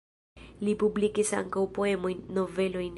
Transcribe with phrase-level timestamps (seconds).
[0.61, 2.89] Ŝi publikis ankaŭ poemojn, novelojn.